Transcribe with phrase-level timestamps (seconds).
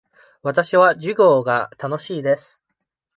[0.41, 2.63] わたしは授業が楽しいです。